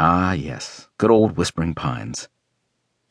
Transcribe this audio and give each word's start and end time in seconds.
Ah, 0.00 0.30
yes, 0.30 0.86
good 0.96 1.10
old 1.10 1.36
Whispering 1.36 1.74
Pines. 1.74 2.28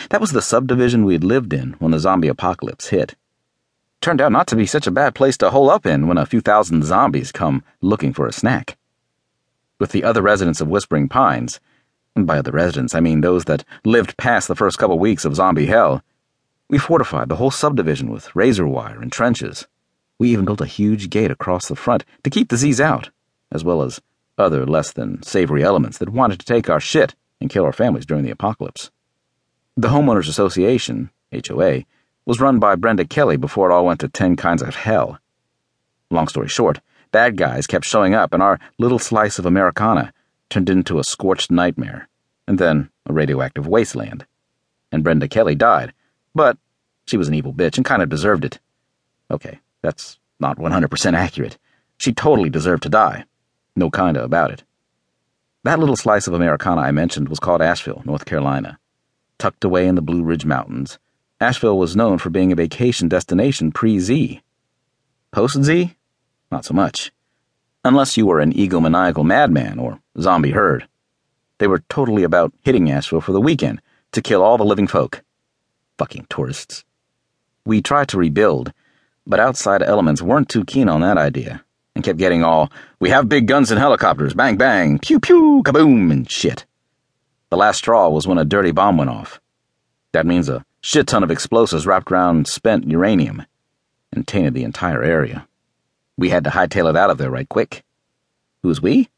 That 0.09 0.21
was 0.21 0.31
the 0.31 0.41
subdivision 0.41 1.03
we 1.03 1.15
had 1.15 1.23
lived 1.25 1.51
in 1.51 1.73
when 1.79 1.91
the 1.91 1.99
zombie 1.99 2.29
apocalypse 2.29 2.87
hit. 2.87 3.15
Turned 3.99 4.21
out 4.21 4.31
not 4.31 4.47
to 4.47 4.55
be 4.55 4.65
such 4.65 4.87
a 4.87 4.91
bad 4.91 5.13
place 5.13 5.35
to 5.39 5.49
hole 5.49 5.69
up 5.69 5.85
in 5.85 6.07
when 6.07 6.17
a 6.17 6.25
few 6.25 6.39
thousand 6.39 6.85
zombies 6.85 7.33
come 7.33 7.61
looking 7.81 8.13
for 8.13 8.25
a 8.25 8.31
snack. 8.31 8.77
With 9.81 9.91
the 9.91 10.05
other 10.05 10.21
residents 10.21 10.61
of 10.61 10.69
Whispering 10.69 11.09
Pines, 11.09 11.59
and 12.15 12.25
by 12.25 12.37
other 12.37 12.51
residents 12.51 12.95
I 12.95 13.01
mean 13.01 13.19
those 13.19 13.43
that 13.45 13.65
lived 13.83 14.15
past 14.15 14.47
the 14.47 14.55
first 14.55 14.77
couple 14.77 14.97
weeks 14.97 15.25
of 15.25 15.35
zombie 15.35 15.65
hell, 15.65 16.01
we 16.69 16.77
fortified 16.77 17.27
the 17.27 17.35
whole 17.35 17.51
subdivision 17.51 18.09
with 18.09 18.33
razor 18.33 18.65
wire 18.65 19.01
and 19.01 19.11
trenches. 19.11 19.67
We 20.19 20.29
even 20.29 20.45
built 20.45 20.61
a 20.61 20.65
huge 20.65 21.09
gate 21.09 21.31
across 21.31 21.67
the 21.67 21.75
front 21.75 22.05
to 22.23 22.29
keep 22.29 22.47
the 22.47 22.55
Z's 22.55 22.79
out, 22.79 23.09
as 23.51 23.65
well 23.65 23.81
as 23.81 23.99
other 24.37 24.65
less 24.65 24.91
than 24.91 25.23
savory 25.23 25.63
elements 25.63 25.97
that 25.97 26.09
wanted 26.09 26.39
to 26.39 26.45
take 26.45 26.69
our 26.69 26.79
shit 26.79 27.15
and 27.39 27.49
kill 27.49 27.65
our 27.65 27.73
families 27.73 28.05
during 28.05 28.23
the 28.23 28.31
apocalypse. 28.31 28.91
The 29.75 29.89
Homeowners 29.89 30.27
Association, 30.27 31.11
HOA, 31.31 31.83
was 32.25 32.41
run 32.41 32.59
by 32.59 32.75
Brenda 32.75 33.05
Kelly 33.05 33.37
before 33.37 33.69
it 33.69 33.73
all 33.73 33.85
went 33.85 33.99
to 34.01 34.09
10 34.09 34.35
kinds 34.35 34.61
of 34.61 34.75
hell. 34.75 35.19
Long 36.09 36.27
story 36.27 36.47
short, 36.47 36.79
bad 37.11 37.37
guys 37.37 37.67
kept 37.67 37.85
showing 37.85 38.13
up, 38.13 38.33
and 38.33 38.41
our 38.41 38.59
little 38.77 38.99
slice 38.99 39.39
of 39.39 39.45
Americana 39.45 40.13
turned 40.49 40.69
into 40.69 40.99
a 40.99 41.03
scorched 41.03 41.51
nightmare, 41.51 42.07
and 42.47 42.59
then 42.59 42.89
a 43.05 43.13
radioactive 43.13 43.67
wasteland. 43.67 44.25
And 44.91 45.03
Brenda 45.03 45.27
Kelly 45.27 45.55
died, 45.55 45.93
but 46.33 46.57
she 47.05 47.17
was 47.17 47.27
an 47.27 47.33
evil 47.33 47.53
bitch 47.53 47.77
and 47.77 47.85
kind 47.85 48.01
of 48.01 48.09
deserved 48.09 48.45
it. 48.45 48.59
Okay, 49.29 49.59
that's 49.81 50.19
not 50.39 50.57
100% 50.57 51.13
accurate. 51.13 51.57
She 51.97 52.13
totally 52.13 52.49
deserved 52.49 52.83
to 52.83 52.89
die. 52.89 53.25
No 53.77 53.91
kinda 53.91 54.23
about 54.23 54.49
it. 54.49 54.63
That 55.63 55.77
little 55.77 55.95
slice 55.95 56.25
of 56.25 56.33
Americana 56.33 56.81
I 56.81 56.89
mentioned 56.89 57.29
was 57.29 57.37
called 57.37 57.61
Asheville, 57.61 58.01
North 58.05 58.25
Carolina. 58.25 58.79
Tucked 59.37 59.63
away 59.63 59.87
in 59.87 59.93
the 59.93 60.01
Blue 60.01 60.23
Ridge 60.23 60.45
Mountains, 60.45 60.97
Asheville 61.39 61.77
was 61.77 61.95
known 61.95 62.17
for 62.17 62.31
being 62.31 62.51
a 62.51 62.55
vacation 62.55 63.07
destination 63.07 63.71
pre 63.71 63.99
Z. 63.99 64.41
Post 65.31 65.63
Z? 65.63 65.95
Not 66.51 66.65
so 66.65 66.73
much. 66.73 67.11
Unless 67.85 68.17
you 68.17 68.25
were 68.25 68.39
an 68.39 68.51
egomaniacal 68.51 69.23
madman 69.23 69.77
or 69.77 69.99
zombie 70.19 70.57
herd. 70.57 70.87
They 71.59 71.67
were 71.67 71.83
totally 71.87 72.23
about 72.23 72.53
hitting 72.63 72.89
Asheville 72.89 73.21
for 73.21 73.31
the 73.31 73.39
weekend 73.39 73.79
to 74.13 74.23
kill 74.23 74.41
all 74.41 74.57
the 74.57 74.65
living 74.65 74.87
folk. 74.87 75.23
Fucking 75.99 76.25
tourists. 76.31 76.83
We 77.63 77.83
tried 77.83 78.07
to 78.07 78.17
rebuild, 78.17 78.73
but 79.27 79.39
outside 79.39 79.83
elements 79.83 80.23
weren't 80.23 80.49
too 80.49 80.65
keen 80.65 80.89
on 80.89 81.01
that 81.01 81.19
idea 81.19 81.63
and 81.97 82.03
kept 82.03 82.19
getting 82.19 82.43
all, 82.43 82.71
we 82.99 83.09
have 83.09 83.27
big 83.27 83.47
guns 83.47 83.71
and 83.71 83.79
helicopters, 83.79 84.35
bang 84.35 84.55
bang, 84.55 84.99
pew 84.99 85.19
pew, 85.19 85.63
kaboom, 85.65 86.11
and 86.11 86.29
shit. 86.29 86.63
The 87.49 87.57
last 87.57 87.79
straw 87.79 88.07
was 88.09 88.27
when 88.27 88.37
a 88.37 88.45
dirty 88.45 88.71
bomb 88.71 88.97
went 88.97 89.09
off. 89.09 89.41
That 90.11 90.27
means 90.27 90.47
a 90.47 90.63
shit 90.79 91.07
ton 91.07 91.23
of 91.23 91.31
explosives 91.31 91.87
wrapped 91.87 92.11
around 92.11 92.47
spent 92.47 92.87
uranium 92.87 93.47
and 94.13 94.27
tainted 94.27 94.53
the 94.53 94.63
entire 94.63 95.01
area. 95.01 95.47
We 96.19 96.29
had 96.29 96.43
to 96.43 96.51
hightail 96.51 96.87
it 96.87 96.95
out 96.95 97.09
of 97.09 97.17
there 97.17 97.31
right 97.31 97.49
quick. 97.49 97.83
Who's 98.61 98.79
we? 98.79 99.09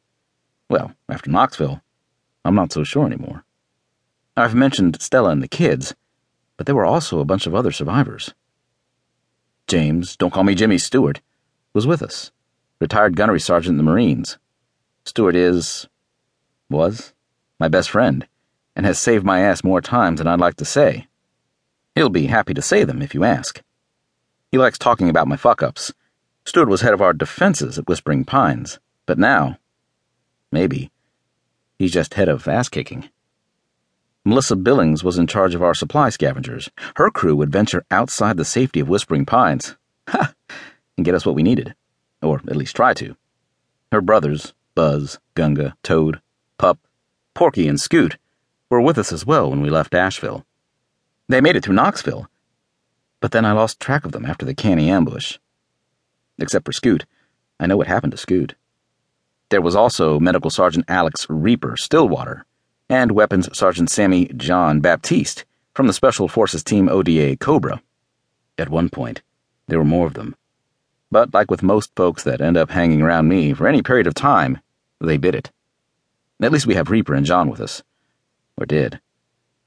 Well, 0.70 0.94
after 1.10 1.30
Knoxville, 1.30 1.82
I'm 2.46 2.56
not 2.56 2.72
so 2.72 2.86
sure 2.86 3.06
anymore. 3.06 3.44
I've 4.38 4.56
mentioned 4.56 5.02
Stella 5.02 5.32
and 5.32 5.44
the 5.44 5.50
kids, 5.50 5.96
but 6.56 6.66
there 6.66 6.76
were 6.76 6.86
also 6.86 7.20
a 7.20 7.26
bunch 7.26 7.46
of 7.46 7.54
other 7.54 7.74
survivors. 7.74 8.34
James, 9.68 10.16
don't 10.16 10.32
call 10.32 10.46
me 10.46 10.56
Jimmy 10.56 10.78
Stewart, 10.78 11.20
was 11.74 11.86
with 11.86 12.02
us 12.02 12.32
retired 12.80 13.16
gunnery 13.16 13.40
sergeant 13.40 13.74
in 13.74 13.78
the 13.78 13.84
Marines. 13.84 14.38
Stewart 15.06 15.36
is. 15.36 15.88
was. 16.70 17.14
my 17.60 17.68
best 17.68 17.90
friend, 17.90 18.26
and 18.76 18.86
has 18.86 18.98
saved 18.98 19.26
my 19.26 19.42
ass 19.42 19.64
more 19.64 19.82
times 19.82 20.20
than 20.20 20.28
I'd 20.28 20.40
like 20.40 20.56
to 20.56 20.66
say. 20.66 21.08
He'll 21.96 22.10
be 22.10 22.28
happy 22.28 22.54
to 22.54 22.62
say 22.62 22.86
them 22.86 23.02
if 23.02 23.14
you 23.14 23.24
ask. 23.26 23.62
He 24.52 24.58
likes 24.58 24.78
talking 24.78 25.10
about 25.10 25.28
my 25.28 25.36
fuck 25.36 25.62
ups. 25.62 25.94
Stewart 26.46 26.70
was 26.70 26.82
head 26.82 26.94
of 26.94 27.02
our 27.02 27.14
defenses 27.14 27.78
at 27.78 27.88
Whispering 27.88 28.24
Pines, 28.24 28.80
but 29.06 29.20
now, 29.20 29.58
maybe, 30.52 30.90
he's 31.78 31.92
just 31.92 32.14
head 32.14 32.30
of 32.30 32.48
ass 32.48 32.70
kicking. 32.70 33.10
Melissa 34.24 34.56
Billings 34.56 35.04
was 35.04 35.18
in 35.18 35.28
charge 35.28 35.54
of 35.54 35.64
our 35.64 35.74
supply 35.74 36.10
scavengers. 36.10 36.70
Her 36.96 37.10
crew 37.10 37.36
would 37.36 37.52
venture 37.52 37.86
outside 37.92 38.38
the 38.38 38.46
safety 38.46 38.80
of 38.80 38.90
Whispering 38.90 39.26
Pines. 39.26 39.76
Ha! 40.08 40.34
And 40.98 41.06
get 41.06 41.16
us 41.16 41.26
what 41.26 41.36
we 41.36 41.44
needed 41.44 41.76
or 42.22 42.42
at 42.48 42.56
least 42.56 42.76
try 42.76 42.94
to. 42.96 43.16
Her 43.92 44.02
brothers, 44.02 44.54
Buzz, 44.76 45.20
Gunga, 45.36 45.76
Toad, 45.84 46.22
Pup, 46.58 46.80
Porky, 47.34 47.68
and 47.68 47.80
Scoot, 47.80 48.18
were 48.70 48.82
with 48.82 48.98
us 48.98 49.12
as 49.12 49.26
well 49.26 49.50
when 49.50 49.62
we 49.62 49.70
left 49.70 49.96
Asheville. 49.96 50.46
They 51.28 51.42
made 51.42 51.56
it 51.56 51.64
through 51.64 51.76
Knoxville, 51.76 52.30
but 53.20 53.32
then 53.32 53.46
I 53.46 53.52
lost 53.52 53.80
track 53.80 54.06
of 54.06 54.12
them 54.12 54.26
after 54.26 54.46
the 54.46 54.54
canny 54.54 54.90
ambush. 54.90 55.38
Except 56.38 56.66
for 56.66 56.72
Scoot, 56.72 57.06
I 57.60 57.68
know 57.68 57.78
what 57.78 57.88
happened 57.88 58.12
to 58.12 58.18
Scoot. 58.18 58.56
There 59.50 59.62
was 59.62 59.76
also 59.76 60.20
Medical 60.20 60.52
Sergeant 60.52 60.86
Alex 60.88 61.26
Reaper 61.30 61.76
Stillwater 61.76 62.46
and 62.90 63.12
Weapons 63.12 63.50
Sergeant 63.58 63.90
Sammy 63.90 64.28
John 64.38 64.80
Baptiste 64.80 65.46
from 65.74 65.88
the 65.88 65.94
Special 65.94 66.28
Forces 66.28 66.64
Team 66.64 66.88
ODA 66.88 67.36
Cobra. 67.38 67.82
At 68.58 68.70
one 68.70 68.90
point, 68.90 69.22
there 69.68 69.80
were 69.80 69.86
more 69.86 70.08
of 70.08 70.14
them. 70.14 70.36
But 71.12 71.34
like 71.34 71.50
with 71.50 71.64
most 71.64 71.92
folks 71.96 72.24
that 72.24 72.42
end 72.42 72.58
up 72.58 72.70
hanging 72.70 73.02
around 73.02 73.28
me 73.28 73.54
for 73.54 73.68
any 73.68 73.82
period 73.82 74.08
of 74.08 74.14
time, 74.14 74.60
they 75.02 75.18
bit 75.18 75.36
it. 75.36 75.52
At 76.42 76.52
least 76.52 76.68
we 76.68 76.76
have 76.76 76.90
Reaper 76.90 77.14
and 77.14 77.26
John 77.26 77.50
with 77.50 77.60
us. 77.60 77.84
Or 78.58 78.66
did. 78.66 79.00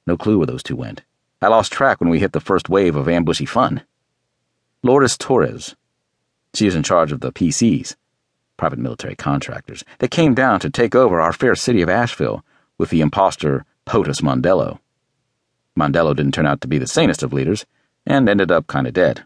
No 0.06 0.16
clue 0.16 0.38
where 0.38 0.46
those 0.46 0.62
two 0.62 0.76
went. 0.76 1.02
I 1.40 1.48
lost 1.48 1.72
track 1.72 2.00
when 2.00 2.10
we 2.10 2.20
hit 2.20 2.32
the 2.32 2.40
first 2.40 2.68
wave 2.68 2.94
of 2.94 3.08
ambushy 3.08 3.46
fun. 3.46 3.82
Lourdes 4.82 5.18
Torres. 5.18 5.74
She 6.54 6.66
is 6.66 6.74
in 6.74 6.82
charge 6.82 7.12
of 7.12 7.20
the 7.20 7.32
PMCs, 7.32 7.96
private 8.56 8.78
military 8.78 9.16
contractors, 9.16 9.84
that 9.98 10.10
came 10.10 10.34
down 10.34 10.60
to 10.60 10.70
take 10.70 10.94
over 10.94 11.20
our 11.20 11.32
fair 11.32 11.54
city 11.54 11.82
of 11.82 11.88
Asheville 11.88 12.44
with 12.78 12.90
the 12.90 13.00
impostor 13.00 13.64
POTUS 13.86 14.20
Mondello. 14.20 14.78
Mondello 15.76 16.14
didn't 16.14 16.34
turn 16.34 16.46
out 16.46 16.60
to 16.60 16.68
be 16.68 16.78
the 16.78 16.86
sanest 16.86 17.22
of 17.22 17.32
leaders 17.32 17.64
and 18.06 18.28
ended 18.28 18.52
up 18.52 18.68
kinda 18.68 18.92
dead, 18.92 19.24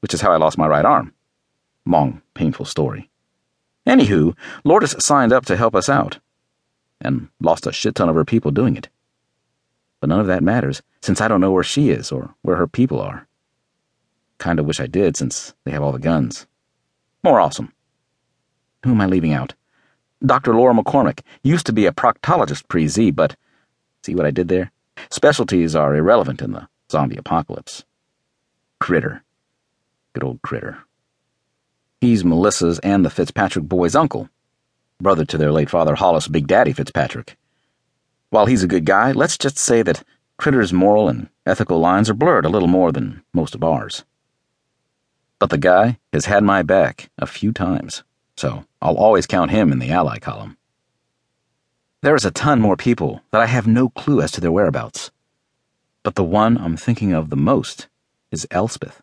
which 0.00 0.14
is 0.14 0.20
how 0.20 0.32
I 0.32 0.36
lost 0.36 0.58
my 0.58 0.66
right 0.66 0.84
arm. 0.84 1.12
Long, 1.86 2.22
painful 2.34 2.66
story. 2.66 3.10
Anywho, 3.86 4.36
Lourdes 4.64 5.02
signed 5.02 5.32
up 5.32 5.46
to 5.46 5.56
help 5.56 5.74
us 5.74 5.88
out, 5.88 6.18
and 7.00 7.28
lost 7.40 7.66
a 7.66 7.72
shit 7.72 7.94
ton 7.94 8.08
of 8.08 8.14
her 8.14 8.24
people 8.24 8.50
doing 8.50 8.76
it. 8.76 8.88
But 10.00 10.08
none 10.08 10.20
of 10.20 10.26
that 10.26 10.42
matters, 10.42 10.82
since 11.00 11.20
I 11.20 11.28
don't 11.28 11.40
know 11.40 11.50
where 11.50 11.64
she 11.64 11.90
is 11.90 12.12
or 12.12 12.34
where 12.42 12.56
her 12.56 12.66
people 12.66 13.00
are. 13.00 13.26
Kinda 14.38 14.62
wish 14.62 14.80
I 14.80 14.86
did, 14.86 15.16
since 15.16 15.54
they 15.64 15.70
have 15.70 15.82
all 15.82 15.92
the 15.92 15.98
guns. 15.98 16.46
More 17.22 17.40
awesome. 17.40 17.72
Who 18.84 18.92
am 18.92 19.00
I 19.00 19.06
leaving 19.06 19.32
out? 19.32 19.54
Dr. 20.24 20.54
Laura 20.54 20.74
McCormick 20.74 21.20
used 21.42 21.66
to 21.66 21.72
be 21.72 21.86
a 21.86 21.92
proctologist 21.92 22.68
pre 22.68 22.88
Z, 22.88 23.10
but 23.12 23.36
see 24.02 24.14
what 24.14 24.26
I 24.26 24.30
did 24.30 24.48
there? 24.48 24.72
Specialties 25.10 25.74
are 25.74 25.96
irrelevant 25.96 26.42
in 26.42 26.52
the 26.52 26.68
zombie 26.90 27.16
apocalypse. 27.16 27.84
Critter. 28.78 29.22
Good 30.12 30.24
old 30.24 30.42
Critter. 30.42 30.84
He's 32.00 32.24
Melissa's 32.24 32.78
and 32.78 33.04
the 33.04 33.10
Fitzpatrick 33.10 33.66
boys' 33.66 33.94
uncle, 33.94 34.30
brother 35.02 35.26
to 35.26 35.36
their 35.36 35.52
late 35.52 35.68
father 35.68 35.96
Hollis 35.96 36.28
Big 36.28 36.46
Daddy 36.46 36.72
Fitzpatrick. 36.72 37.36
While 38.30 38.46
he's 38.46 38.62
a 38.62 38.68
good 38.68 38.86
guy, 38.86 39.12
let's 39.12 39.36
just 39.36 39.58
say 39.58 39.82
that 39.82 40.02
Critter's 40.38 40.72
moral 40.72 41.10
and 41.10 41.28
ethical 41.44 41.78
lines 41.78 42.08
are 42.08 42.14
blurred 42.14 42.46
a 42.46 42.48
little 42.48 42.68
more 42.68 42.90
than 42.90 43.22
most 43.34 43.54
of 43.54 43.62
ours. 43.62 44.04
But 45.38 45.50
the 45.50 45.58
guy 45.58 45.98
has 46.14 46.24
had 46.24 46.42
my 46.42 46.62
back 46.62 47.10
a 47.18 47.26
few 47.26 47.52
times, 47.52 48.02
so 48.34 48.64
I'll 48.80 48.96
always 48.96 49.26
count 49.26 49.50
him 49.50 49.70
in 49.70 49.78
the 49.78 49.90
ally 49.90 50.18
column. 50.18 50.56
There 52.00 52.14
is 52.14 52.24
a 52.24 52.30
ton 52.30 52.62
more 52.62 52.78
people 52.78 53.20
that 53.30 53.42
I 53.42 53.46
have 53.46 53.66
no 53.66 53.90
clue 53.90 54.22
as 54.22 54.32
to 54.32 54.40
their 54.40 54.52
whereabouts. 54.52 55.10
But 56.02 56.14
the 56.14 56.24
one 56.24 56.56
I'm 56.56 56.78
thinking 56.78 57.12
of 57.12 57.28
the 57.28 57.36
most 57.36 57.88
is 58.30 58.46
Elspeth. 58.50 59.02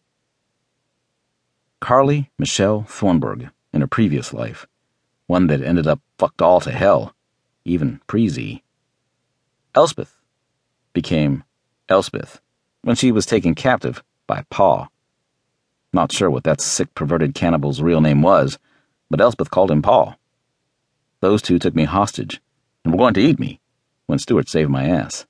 Carly 1.79 2.31
Michelle 2.39 2.83
Thornburg 2.83 3.49
in 3.71 3.81
a 3.83 3.87
previous 3.87 4.33
life, 4.33 4.65
one 5.27 5.47
that 5.47 5.61
ended 5.61 5.85
up 5.85 5.99
fucked 6.17 6.41
all 6.41 6.59
to 6.61 6.71
hell, 6.71 7.13
even 7.65 8.01
pre 8.07 8.27
Z. 8.27 8.63
Elspeth 9.75 10.17
became 10.93 11.43
Elspeth 11.87 12.41
when 12.81 12.95
she 12.95 13.11
was 13.11 13.27
taken 13.27 13.53
captive 13.53 14.03
by 14.25 14.43
Paw. 14.49 14.87
Not 15.93 16.11
sure 16.11 16.31
what 16.31 16.43
that 16.45 16.61
sick, 16.61 16.93
perverted 16.95 17.35
cannibal's 17.35 17.81
real 17.81 18.01
name 18.01 18.23
was, 18.23 18.57
but 19.09 19.21
Elspeth 19.21 19.51
called 19.51 19.69
him 19.69 19.83
Paw. 19.83 20.15
Those 21.19 21.41
two 21.43 21.59
took 21.59 21.75
me 21.75 21.83
hostage 21.83 22.41
and 22.83 22.91
were 22.91 22.97
going 22.97 23.13
to 23.13 23.21
eat 23.21 23.39
me 23.39 23.61
when 24.07 24.19
Stewart 24.19 24.49
saved 24.49 24.71
my 24.71 24.85
ass. 24.87 25.27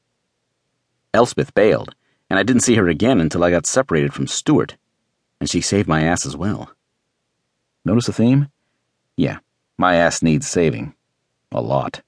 Elspeth 1.13 1.53
bailed, 1.53 1.94
and 2.29 2.39
I 2.39 2.44
didn't 2.44 2.63
see 2.63 2.75
her 2.75 2.88
again 2.88 3.19
until 3.19 3.44
I 3.44 3.51
got 3.51 3.65
separated 3.65 4.13
from 4.13 4.27
Stewart 4.27 4.77
and 5.39 5.50
she 5.50 5.62
saved 5.62 5.88
my 5.88 6.04
ass 6.04 6.25
as 6.25 6.36
well. 6.36 6.72
Notice 7.86 8.07
the 8.07 8.13
theme? 8.13 8.50
Yeah, 9.16 9.39
my 9.78 9.95
ass 9.95 10.22
needs 10.22 10.48
saving. 10.48 10.94
A 11.51 11.62
lot. 11.62 12.01